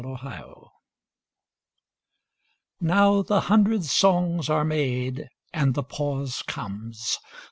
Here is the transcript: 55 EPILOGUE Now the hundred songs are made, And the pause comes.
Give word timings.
55 0.01 0.33
EPILOGUE 0.33 0.71
Now 2.79 3.21
the 3.21 3.41
hundred 3.41 3.85
songs 3.85 4.49
are 4.49 4.65
made, 4.65 5.29
And 5.53 5.75
the 5.75 5.83
pause 5.83 6.41
comes. 6.41 7.19